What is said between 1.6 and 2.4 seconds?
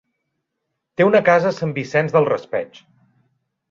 Vicent del